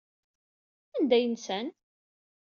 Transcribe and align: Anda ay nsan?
Anda 0.95 1.15
ay 1.17 1.25
nsan? 1.33 1.67